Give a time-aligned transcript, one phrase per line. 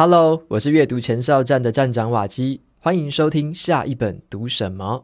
[0.00, 5.02] Hello，我是阅读前哨站的站长瓦基，欢迎收听下一本读什么。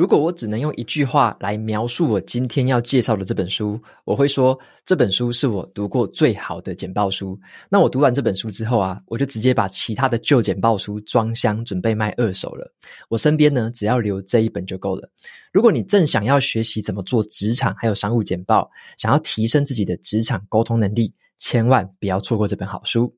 [0.00, 7.38] 如果我只能用一句话来描述我今天要介绍的这本书，我会说这本书是我读过最好的简报书。
[7.68, 12.72] 那我读完这本书之后啊，我就直接把其他的旧简报书装箱，准备卖二手了。
[13.10, 15.06] 我身边呢，只要留这一本就够了。
[15.52, 23.14] 如果你正想要学习怎么做职场还有商务简报，想要提升自己的职场沟通能力，千万不要错过这本好书。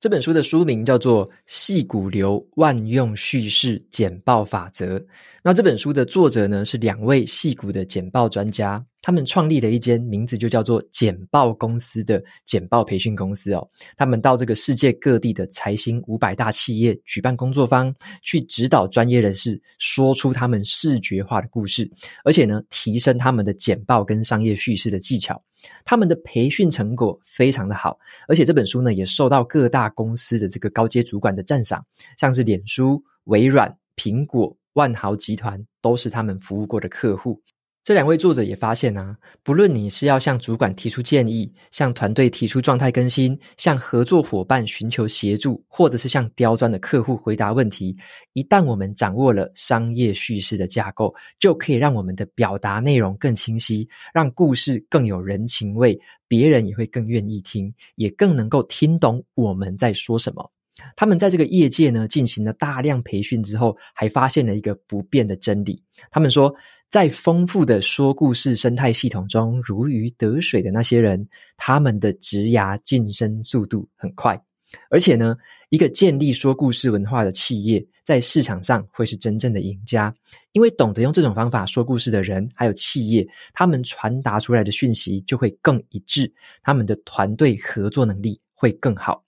[0.00, 4.96] 这本书的书名叫做《细骨流万用叙事简报法则》。
[5.42, 13.66] 那这本书的作者呢，是两位细骨的简报专家，他们创立了一间名字就叫做“简报公司”的简报培训公司哦。
[13.96, 17.90] 他们到这个世界各地的财新五百大企业举办工作坊，
[18.20, 21.90] 去指导专业人士说出他们视觉化的故事，
[22.22, 25.42] 而且呢，提升他们的简报跟商业叙事的技巧。
[25.86, 27.98] 他们的培训成果非常的好，
[28.28, 31.82] 而且这本书呢也受到各大公司的这个高阶主管的赞赏，
[32.18, 37.40] 像是脸书、微软、苹果、万豪集团都是他们服务过的客户。
[37.88, 47.96] 这两位作者也发现啊，不论你是要向主管提出建议，向团队提出状态更新，向合作伙伴寻求协助，或者是向刁钻的客户回答问题，
[48.34, 60.52] 一旦我们掌握了商业叙事的架构，就可以让我们的表达内容更清晰，让故事更有人情味，别人也会更愿意听，也更能够听懂我们在说什么。
[60.94, 65.82] 他们在这个业界呢进行了大量培训之后，还发现了一个不变的真理。
[66.10, 66.54] 他们说，
[66.90, 74.42] 在丰富的说故事生态系统中如鱼得水的那些人，他们的职涯晋升速度很快。
[74.90, 75.36] 而且呢，
[75.68, 80.14] 一个建立说故事文化的企业，在市场上会是真正的赢家，
[80.52, 86.30] 因为懂得用这种方法说故事的人，还有企业，他们传达出来的讯息就会更一致，
[86.62, 89.22] 他们的团队合作能力会更好。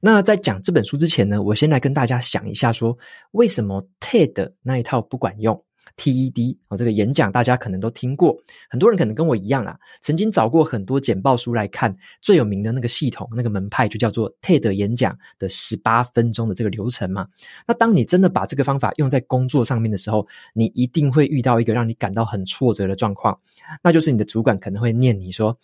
[0.00, 2.98] 那在讲这本书之前呢，我先来跟大家想一下说，说
[3.32, 5.64] 为什么 TED 那一套不管用
[5.96, 8.36] ？TED 哦，这个演讲大家可能都听过，
[8.68, 17.26] 很多人可能跟我一样啊，曾经找过很多简报书来看，最有名的那个系统，那个门派就叫做 TED 演讲的十八分钟的这个流程嘛。
[17.66, 23.38] 那当你真的把这个方法用在工作上面的时候，你一定会遇到一个让你感到很挫折的状况，
[23.82, 25.56] 那就是你的主管可能会念你说：“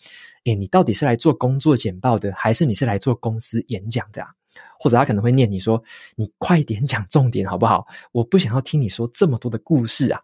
[0.45, 4.29] 诶，你到底是来做工作简报的，还是你是来做公司演讲的啊？”
[4.79, 5.81] 或者他可能会念你说
[6.15, 7.85] ：“你快点讲重点好不好？
[8.11, 10.21] 我不想要听你说这么多的故事啊。”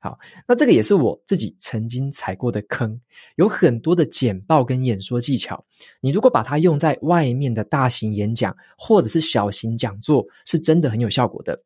[0.00, 3.00] 好，那这个也是我自己曾经踩过的坑，
[3.36, 5.64] 有很多的简报跟演说技巧，
[6.00, 11.58] 你如果把它用在外面的大型演讲或者是小型讲座，是真的很有效果的。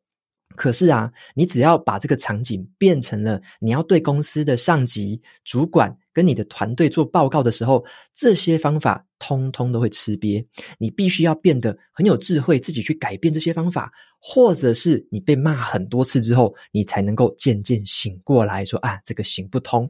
[0.55, 10.45] 可是啊，你只要把这个场景变成了你要对公司的上级、主管跟你的团队做报告的时候，这些方法通通都会吃瘪。
[10.77, 19.89] 你必须要变得很有智慧，自己去改变这些方法，或者是你被骂很多次之后，你才能够渐渐醒过来说啊，这个行不通。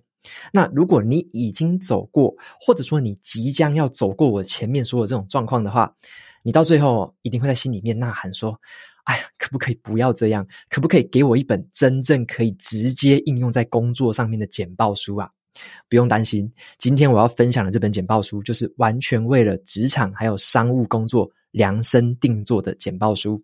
[0.51, 5.91] 那如果你已经走过，或者说你即将要走过我前面说的这种状况的话，
[6.43, 8.59] 你到最后一定会在心里面呐喊说。
[9.05, 10.45] 哎呀，可不可以不要这样？
[10.69, 15.29] 可不可以给我一本真正可以直接应用在工作上面的简报书啊？
[15.89, 23.41] 不用担心，今天我要分享的这本简报书，就是完全为了职场还有商务工作量身定做的简报书。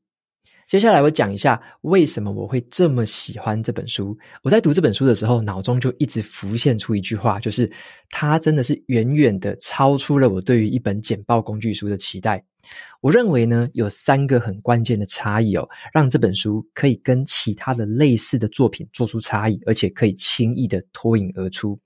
[0.68, 4.18] 接下来我讲一下为什么我会这么喜欢这本书。
[4.42, 7.70] 我在读这本书的时候，脑中就一直浮现出一句话，就是
[8.10, 12.44] 它真的是远远的超出了我对于一本简报工具书的期待。
[13.02, 21.80] 我认为呢，有三个很关键的差异哦，让这本书可以跟其他的类似的作品做出差异，而且可以轻易的脱颖而出。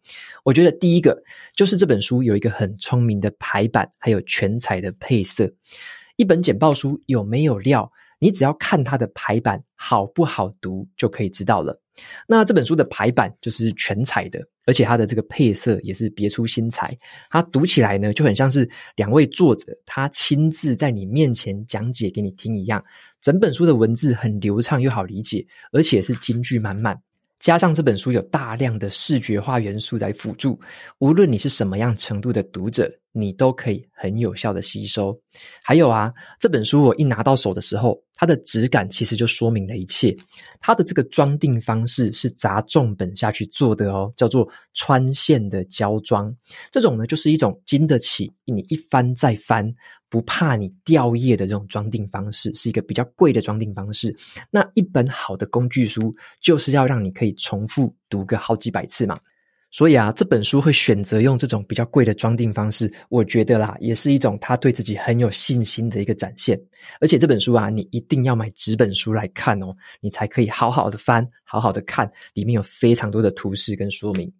[0.43, 1.21] 我觉得第一个
[1.55, 5.51] 就是这本书有一个很聪明的排版，还有全彩的配色。
[6.15, 7.91] 一本简报书有没有料？
[8.19, 11.81] 你只要看它的排版好不好读就可以知道了。
[12.27, 16.97] 那这本书的排版就是全彩的，而且它的这个配色也是别出心裁。
[17.29, 22.83] 它读起来呢就很像是两位作者他亲自在你面前讲解给你听一样。
[23.19, 26.97] 整本书的文字很流畅又好理解，而且是金句满满。
[27.39, 30.59] 加上这本书有大量的视觉化元素来辅助，
[30.99, 35.17] 无论你是什么样程度的读者，你都可以很有效的吸收。
[35.63, 40.13] 还有啊，这本书我一拿到手的时候，它的质感其实就说明了一切。
[40.59, 46.35] 它的这个装订方式是砸重本下去做的哦，叫做穿线的胶装。
[46.69, 49.73] 这种呢，就是一种经得起你一翻再翻，
[50.09, 54.15] 不怕你掉页的这种装订方式，是一个比较贵的装订方式。
[54.49, 59.19] 那一本好的工具书，就是要让你可以重复读个好几百次嘛。
[59.71, 66.59] 所以啊，这本书会选择用这种比较贵的装订方式，我觉得啦，也是一种他对自己很有信心的一个展现。
[66.99, 69.67] 而且这本书啊，你一定要买纸本书来看哦，
[70.01, 74.33] 你才可以好好的翻，好好的看，里面有非常多的图示跟说明。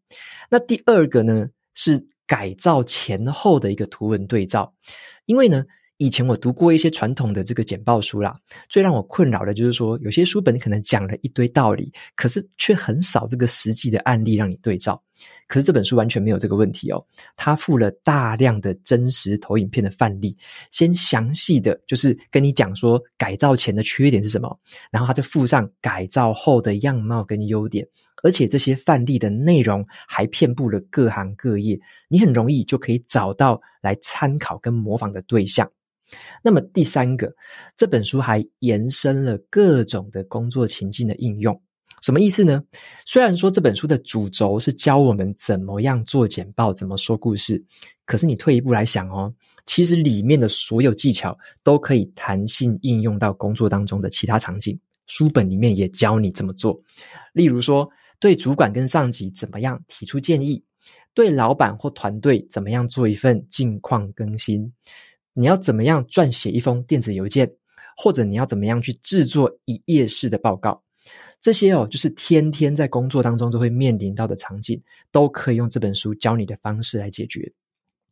[0.49, 4.73] 那第二个呢，是改造前后的一个图文对照，
[5.25, 5.65] 因为呢。
[6.01, 8.33] 以前我读过一些传统的这个简报书啦，
[8.69, 15.03] 最让我困扰的就是说，有些书本可能讲了一堆道理，可是却很少这个实际的案例让你对照。
[15.47, 17.05] 可是这本书完全没有这个问题哦，
[17.35, 20.37] 它附了大量的真实投影片的范例，
[20.71, 24.59] 先详细的就是跟你讲说改造前的缺点是什么，
[24.91, 27.87] 然后它就附上改造后的样貌跟优点，
[28.23, 35.69] 而且这些范例的内容还遍布了各行各业，你很容易就可以找到来参考跟模仿的对象。
[36.43, 37.31] 那么第三个，
[37.77, 41.61] 这本书还延伸了各种的工作情境的应用，
[42.01, 42.63] 什么意思呢？
[43.05, 47.63] 虽然说这本书的主轴是教我们怎么样做简报，怎么说故事，
[48.05, 49.33] 可是你退一步来想哦，
[49.65, 54.79] 其实里面的所有技巧都可以弹性应用到工作当中的其他场景。
[55.07, 56.79] 书本里面也教你怎么做，
[57.33, 60.63] 例如说，对主管跟上级怎么样提出建议，
[61.15, 64.71] 对老板或团队怎么样做一份近况更新。
[65.33, 67.51] 你要怎么样撰写一封电子邮件，
[67.97, 70.83] 或者你要怎么样去制作一页式的报告，
[71.41, 74.81] 这些哦，就是天天在工作当中都会面临到的场景，
[75.11, 77.53] 都可以用这本书教你的方式来解决。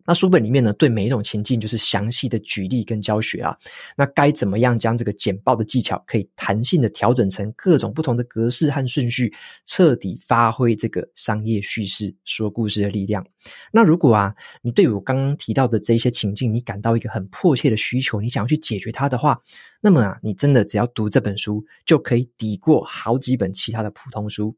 [0.07, 3.56] 那书本里面呢，对每一种情境就是详细的举例跟教学啊。
[3.98, 9.33] 那该怎么样将这个简报的技巧可以弹性的调整成各种不同的格式和顺序，
[9.65, 13.25] 彻底发挥这个商业叙事说故事的力量？
[13.71, 19.42] 那如果啊，你对我刚刚提到的这些情境，你感到一个很迫切的需求，你想要去解决它的话，
[19.81, 24.56] 那么啊，你真的只要读这本书，就可以抵过好几本其他的普通书。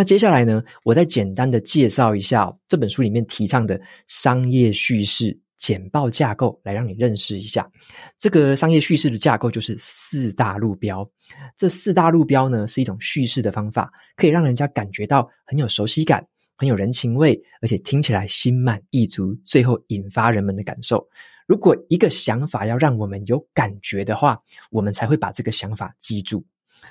[0.00, 7.70] 那接下来呢，我再简单的介绍一下这本书里面提倡的商业叙事简报架构，来让你认识一下。
[8.16, 11.06] 这个商业叙事的架构就是四大路标。
[11.54, 16.26] 这四大路标呢，是一种叙事的方法，可以让人家感觉到很有熟悉感，
[16.56, 21.06] 很有人情味，而且听起来心满意足，最后引发人们的感受。
[21.46, 26.42] 如果一个想法要让我们有感觉的话，我们才会把这个想法记住。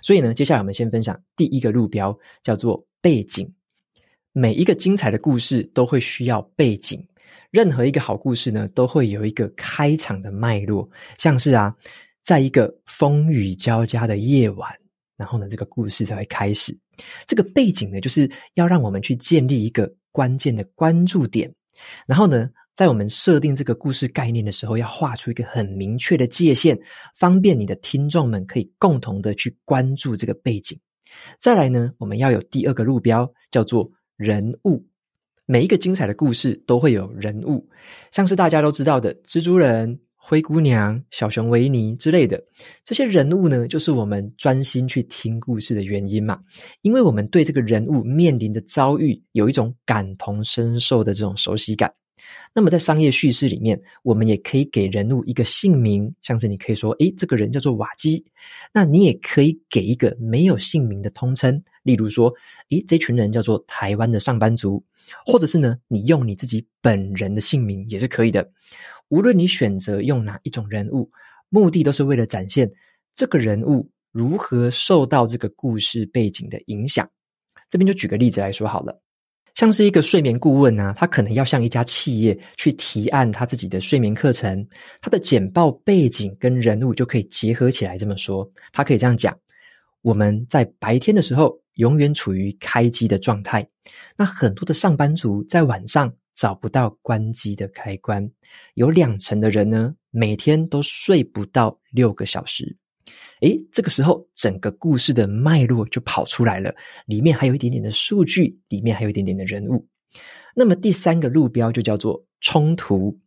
[0.02, 3.52] 所以呢，接下来我们先分享第一个路标，叫做背景。
[4.32, 7.04] 每一个精彩的故事都会需要背景，
[7.52, 10.88] 任何一个好故事呢，都会有一个开场的脉络，
[11.18, 11.76] 像是啊，
[12.24, 14.72] 在一个风雨交加的夜晚，
[15.18, 16.78] 然后呢，这个故事才会开始。
[17.26, 21.52] 这个背景呢，就是要让我们去建立一个关键的关注点，
[22.06, 22.50] 然后呢，
[22.80, 26.80] 在我们设定这个故事概念的时候，要画出一个很明确的界限，
[27.14, 30.80] 方便你的听众们可以共同的去关注这个背景。
[31.42, 34.88] 再来呢，我们要有第二个路标，叫做人物。
[35.46, 37.68] 每一个精彩的故事都会有人物，
[38.14, 42.42] 像是大家都知道的蜘蛛人、灰姑娘、小熊维尼之类的
[42.86, 46.40] 这些人物呢，就是我们专心去听故事的原因嘛。
[46.82, 51.94] 因为我们对这个人物面临的遭遇有一种感同身受的这种熟悉感。
[52.54, 58.26] 那么在商业叙事里面，我们也可以给人物一个姓名，像是你可以说，诶，这个人叫做瓦基。
[58.74, 62.34] 那你也可以给一个没有姓名的通称，例如说，
[62.70, 64.84] 诶，这群人叫做台湾的上班族，
[65.26, 68.52] 或者是呢，你用你自己本人的姓名也是可以的。
[69.10, 71.12] 无论你选择用哪一种人物，
[71.50, 72.72] 目的都是为了展现
[73.14, 77.10] 这个人物如何受到这个故事背景的影响。
[77.70, 79.02] 这边就举个例子来说好了。
[79.60, 84.66] 像是一个睡眠顾问呢、啊，他可能要向一家企业去提案他自己的睡眠课程，
[85.02, 88.50] 他的简报背景跟人物就可以结合起来这么说。
[88.72, 89.38] 他可以这样讲：
[90.02, 93.68] 我们在白天的时候永远处于开机的状态，
[94.16, 98.32] 那很多的上班族在晚上找不到关机的开关，
[98.76, 102.78] 有两成的人呢，每天都睡不到六个小时。
[103.42, 106.74] 诶，这个时候整个故事的脉络就跑出来了，
[107.06, 109.88] 里面还有一点点的数据，里面还有一点点的人物。
[110.56, 113.18] 那么第三个路标就叫做冲突。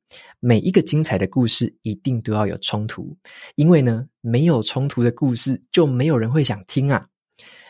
[0.40, 3.16] 每一个精彩的故事一定都要有冲突，
[3.54, 7.06] 因为呢，没有冲突的故事就没有人会想听啊。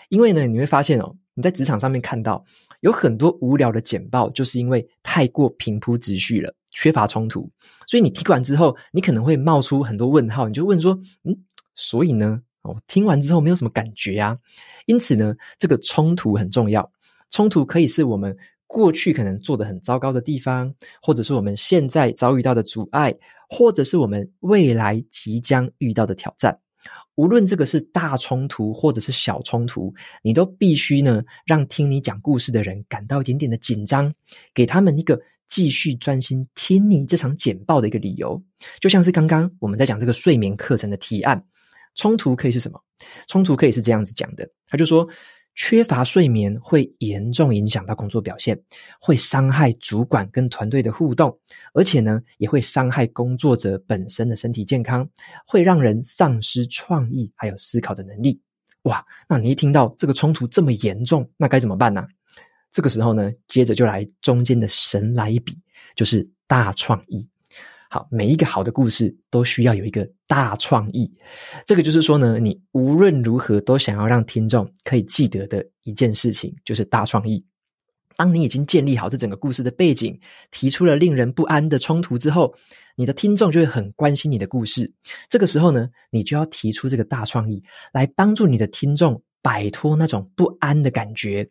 [0.08, 2.44] 因为呢，你会发现哦，你在职场上面看到
[2.80, 7.48] 有很多无聊的简报，就是因为太过平铺直叙了，缺乏冲突，
[7.86, 11.44] 所以你听完之后，你可能会冒出很多问号，你就问说，嗯。
[11.74, 14.38] 所以呢，哦，听完之后没有什么感觉啊。
[14.86, 16.90] 因此呢，这个冲突很重要。
[17.30, 18.36] 冲突可以是我们
[18.66, 23.14] 过去可能做得很糟糕的地方，或者是我们现在遭遇到的阻碍，
[23.48, 26.58] 或者是我们未来即将遇到的挑战。
[27.14, 34.12] 无论这个是大冲突或者是小冲突，你都必须呢让听你讲故事的人感到一点点的紧张，
[34.54, 38.42] 给他们一个继续专心听你这场简报的一个理由。
[38.80, 41.44] 就像是刚刚我们在讲这个睡眠课程的提案，
[41.94, 42.80] 冲突可以是什么？
[43.26, 45.08] 冲突可以是这样子讲的，他就说。
[45.54, 48.58] 缺乏睡眠会严重影响到工作表现，
[48.98, 51.38] 会伤害主管跟团队的互动，
[51.74, 55.06] 而且呢，也会伤害工作者本身的身体健康，
[55.46, 58.40] 会让人丧失创意还有思考的能力。
[58.84, 62.08] 哇，那你一听到这个冲突这么严重，那该怎么办呢？
[62.70, 65.54] 这个时候呢，接着就来中间的神来一笔，
[65.94, 67.28] 就是大创意。
[67.92, 71.12] 好，每一个好的故事都需要有一个大创意。
[71.66, 77.44] 这个就是说呢，你无论如何都想要让听众可以记得的一件事情，就是大创意。
[78.16, 80.18] 当你已经建立好这整个故事的背景，
[80.50, 82.54] 提出了令人不安的冲突之后，
[82.96, 84.90] 你的听众就会很关心你的故事。
[85.28, 91.46] 这个时候呢，你就要提出这个大创意，来帮助你的听众摆脱那种不安的感觉。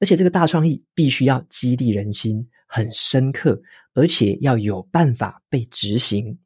[0.00, 2.48] 而且这个大创意必须要激励人心。
[2.66, 3.60] 很深刻，
[3.94, 6.36] 而且要有办法被执行。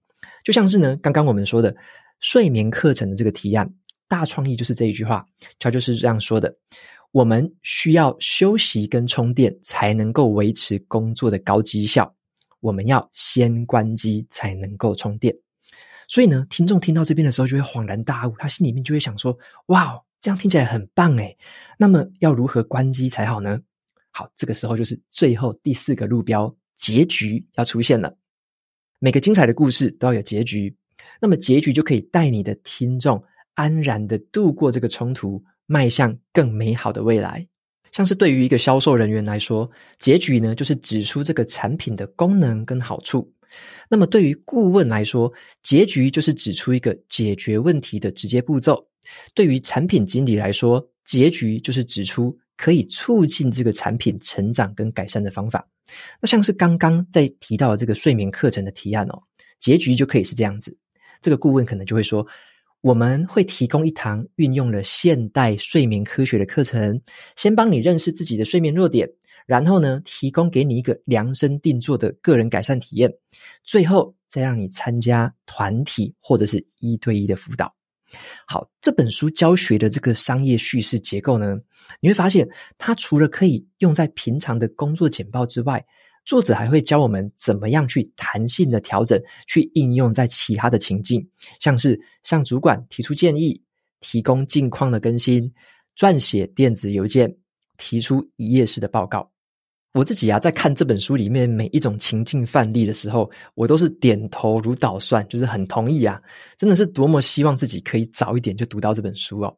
[0.44, 1.74] 就像是呢，刚刚我们说的
[2.20, 3.68] 睡眠课程的这个提案，
[4.08, 5.24] 大创意就是这一句话，
[5.58, 6.54] 它就是这样说的：
[7.12, 12.14] 我们需要休息跟充电，才能够维持工作的高绩效。
[12.60, 15.34] 我们要先关机，才能够充电。
[16.08, 19.36] 所以呢，听众听到这边的时候，就会恍然大悟，他心里面就会想说：
[19.66, 21.36] 哇，这样听起来很棒诶。
[21.78, 23.60] 那么要如何关机才好呢？
[24.12, 28.12] 好，这个时候就是最后第四个路标，结局要出现了。
[28.98, 30.76] 每个精彩的故事都要有结局，
[31.20, 33.22] 那么结局就可以带你的听众
[33.54, 37.46] 安然的度过这个冲突，迈向更美好的未来。
[37.92, 43.20] 像是对于一个销售人员来说，结局呢就是指出这个产品的功能跟好处；
[43.88, 48.74] 那么对于顾问来说，结局就是指出一个解决问题的直接步骤；
[49.34, 52.36] 对于产品经理来说，结局就是指出。
[52.60, 55.66] 可以促进这个产品成长跟改善的方法，
[56.20, 59.18] 那像是刚刚在提到的这个睡眠课程的提案哦，
[59.58, 60.76] 结局就可以是这样子。
[61.22, 62.26] 这个顾问可能就会说，
[62.82, 67.00] 我们会提供一堂运用了现代睡眠科学的课程，
[67.34, 69.08] 先帮你认识自己的睡眠弱点，
[69.46, 73.10] 然后呢，提供给你一个量身定做的个人改善体验，
[73.64, 77.74] 最后再让你参加团体或者是一对一的辅导。
[78.46, 81.56] 好，这本书教学的这个商业叙事结构呢，
[82.00, 82.48] 你会发现，
[82.78, 85.84] 它除了可以用在平常的工作简报之外，
[86.24, 91.26] 作者还会教我们怎么样去弹性的调整，去应用在其他的情境，
[91.60, 93.62] 像是向主管提出建议、
[94.00, 95.52] 提供近况的更新、
[95.96, 97.34] 撰写电子邮件、
[97.78, 99.29] 提出一页式的报告。
[99.92, 106.20] 我自己啊，在看这本书里面每一种情境范例的时候，我都是点头如捣蒜，就是很同意啊！
[106.56, 109.56] 真的是多么希望自己可以早一点就读到这本书哦。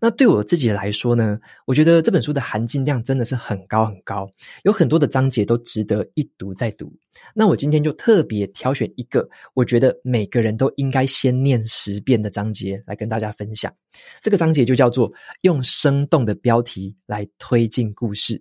[0.00, 4.30] 那对我自己来说呢，我觉得这本书的含金量真的是很高很高，
[4.62, 6.94] 有很多的章节都值得一读再读。
[7.34, 13.74] 那我今天就特别挑选一个，我觉得每个人都应该先念十遍的章节来跟大家分享。
[14.22, 18.40] 这个章节就叫做“用生动的标题来推进故事”。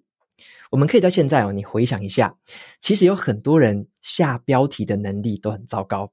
[0.75, 2.35] 我们可以在现在哦，你回想一下，
[2.81, 6.11] 其实有很多人下标题的能力都很糟糕。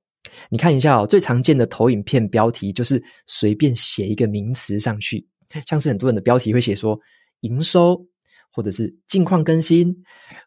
[0.50, 5.26] 你看一下哦，最常见的投影片标题就是随便写一个名词上去，
[5.66, 6.97] 像是很多人的标题会写说
[7.40, 8.00] 营收，
[8.52, 9.92] 或者是近况更新，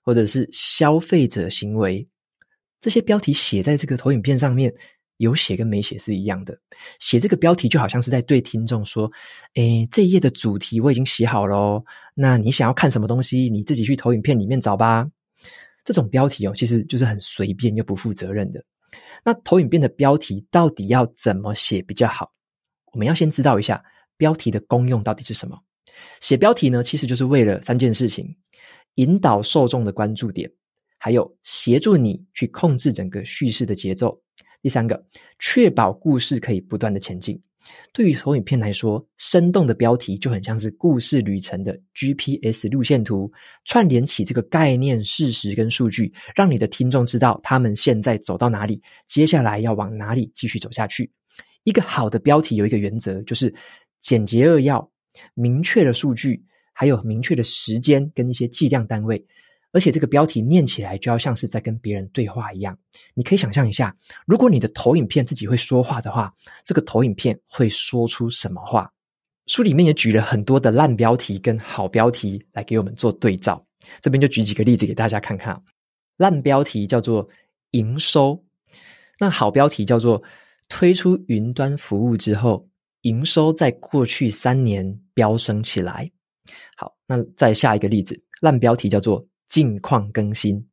[0.02, 2.08] 或者是消费者行为，
[2.80, 4.74] 这些标题写在这个投影片上面。
[5.18, 6.58] 有写跟没写是一样的，
[7.00, 9.12] 写这个标题就好像是在对听众说
[9.56, 15.10] ：“诶，这一页的主题我已经写好了，那你想要看什么东西，你自己去投影片里面找吧。”
[15.86, 18.64] 这种标题哦，其实就是很随便又不负责任的。
[19.24, 22.32] 那投影片的标题到底要怎么写比较好？
[22.92, 23.84] 我们要先知道一下
[24.18, 25.58] 标题的功用到底是什么。
[26.20, 28.36] 写标题呢，其实就是为了三件事情：
[28.96, 30.52] 引导受众的关注点，
[30.98, 34.20] 还有协助你去控制整个叙事的节奏。
[34.66, 35.06] 第三个，
[35.38, 37.40] 确保故事可以不断的前进。
[37.94, 43.32] 对于投影片来说，生动的标题就很像是故事旅程的 GPS 路线图，
[43.64, 51.12] 串联起这个概念、事实跟数据，让你的听众知道他们现在走到哪里，接下来要往哪里继续走下去。
[51.64, 53.54] 一个好的标题有一个原则，就是
[54.00, 54.92] 简洁扼要、
[55.36, 56.44] 明确的数据，
[56.74, 59.24] 还有明确的时间跟一些计量单位。
[59.76, 62.78] 而且这个标题念起来就要像是在跟别人对话一样。
[63.14, 63.94] 你可以想象一下，
[64.26, 68.90] 如果你的投影片自己会说话的话，这个投影片会说出什么话？
[69.48, 73.62] 书里面也举了很多的烂标题跟好标题来给我们做对照。
[74.00, 75.62] 这边就举几个例子给大家看看。
[76.16, 77.28] 烂标题叫做
[77.72, 78.42] 营收，
[79.20, 80.24] 那好标题叫做
[80.70, 82.66] 推出云端服务之后，
[83.02, 86.10] 营收在过去三年飙升起来。
[86.78, 90.68] 好，那再下一个例子，烂标题叫做近况更新，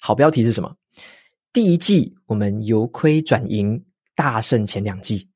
[0.00, 0.76] 好标题是什么？
[1.52, 3.84] 第一季我们由亏转盈，
[4.14, 5.28] 大胜前两季。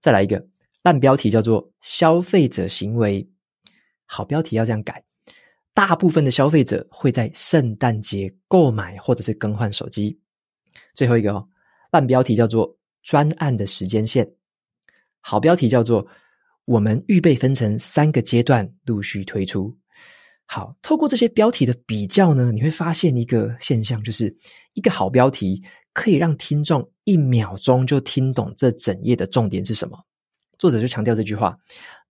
[0.00, 0.46] 再来一个
[0.82, 3.28] 烂标题叫做消费者行为，
[4.04, 5.02] 好标题要这样改。
[5.74, 10.18] 大部分的消费者会在圣诞节购买或者是更换手机。
[10.94, 11.46] 最后一个哦，
[11.90, 14.26] 烂标题叫做专案的时间线，
[15.20, 16.06] 好标题叫做
[16.64, 19.76] 我们预备分成三个阶段陆续推出。
[20.46, 24.34] 好，透过这些标题的比较呢，你会发现一个现象，就是
[24.74, 25.62] 一个好标题
[25.92, 29.98] 可以让听众一秒钟就听懂这整页的重点是什么。
[30.58, 31.56] 作者就强调这句话。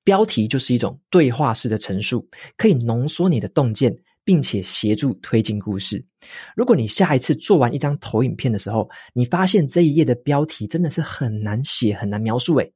[0.04, 2.24] 标题就是一种对话式的陈述，
[2.56, 6.04] 可以浓缩你的洞见，并且协助推进故事。
[6.54, 12.72] 如果你下一次做完一张投影片的时候，你发现这一页的标题真的是很难写、很难描述，诶，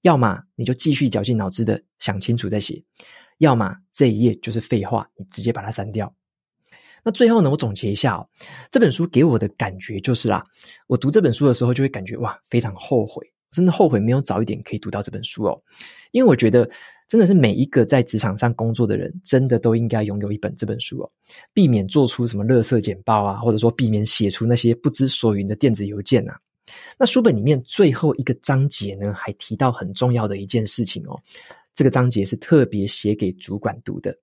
[0.00, 2.82] 要么你就继续绞尽脑汁的想清楚再写，
[3.38, 6.12] 要么这一页就是废话，你直接把它删掉。
[7.04, 8.28] 那最后呢，我总结一下哦，
[8.70, 10.44] 这本书给我的感觉就是啦，
[10.86, 13.26] 我读这本书的时候就会感觉哇，非常后悔。
[13.50, 15.62] 真的后悔没有早一点可以读到这本书哦，
[16.12, 16.66] 因为我觉得
[17.06, 21.10] 真的是每一个在职场上工作的人，真的都应该拥有一本这本书哦，
[21.52, 26.40] 避免做出什么垃圾简报啊，或者说避免写出那些不知所云的电子邮件啊。
[26.96, 31.20] 那书本里面最后一个章节呢，还提到很重要的一件事情哦，
[31.74, 34.16] 这个章节是特别写给主管读的，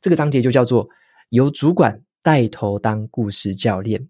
[0.00, 0.88] 这个章节就叫做
[1.30, 4.08] 由主管带头当故事教练，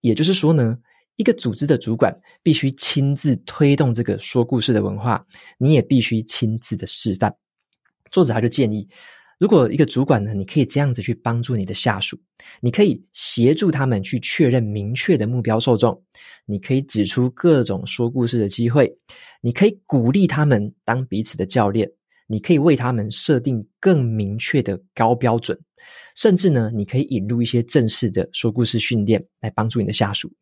[0.00, 0.78] 也就是说呢。
[1.16, 5.22] 一个组织的主管必须亲自推动这个说故事的文化，
[5.58, 7.36] 你也必须亲自的示范。
[8.10, 8.88] 作者他就建议，
[9.38, 12.18] 如果一个主管呢，你可以这样子去帮助你的下属，
[12.62, 16.02] 你可以协助他们去确认明确的目标受众，
[16.46, 18.90] 你可以指出各种说故事的机会，
[19.42, 21.86] 你可以鼓励他们当彼此的教练，
[22.30, 25.58] 你可以为他们设定更明确的高标准，
[26.14, 30.32] 甚至呢，你可以引入一些正式的说故事训练来帮助你的下属。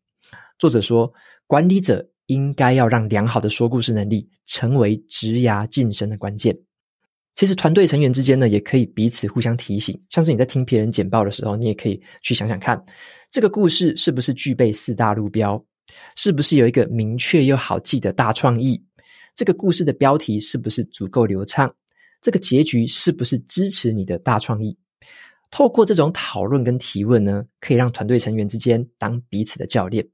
[0.59, 1.11] 作者说，
[1.47, 6.55] 管理者应该要让良好的说故事能力成为职涯晋升的关键。
[7.33, 9.99] 其实，团队成员之间呢，也可以彼此互相提醒。
[10.09, 12.79] 像是你在听别人简报的时候，你也可以去想想看，
[13.31, 15.65] 这个故事是不是具备四大路标？
[16.15, 18.83] 是不是有一个明确又好记的大创意？
[19.33, 21.73] 这个故事的标题是不是足够流畅？
[22.21, 24.77] 这个结局是不是支持你的大创意？
[25.51, 30.07] 透过这种讨论跟提问呢，可以让团队成员之间当彼此的教练。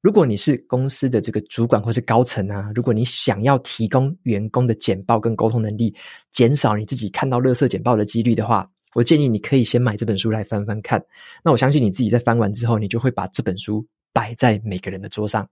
[0.00, 5.94] 如果你是公司的这个主管或是高层啊，如果你想要提供员工的简报跟沟通能力，
[6.30, 11.02] 减少你自己看到垃圾简报的几率的话，我建议你可以先买这本书来翻翻看。
[11.42, 15.48] 那我相信你自己在翻完之后，你就会把这本书摆在每个人的桌上。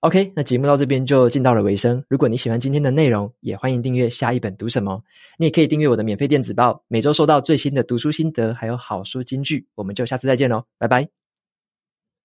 [0.00, 2.04] OK，那节目到这边就进到了尾声。
[2.08, 5.02] 如果你喜欢今天的内容，也欢迎订阅下一本读什么。
[5.38, 9.66] 你也可以订阅我的免费电子报，每周收到最新的读书心得，还有好书金句。
[9.74, 11.27] 我们就下次再见喽，拜拜。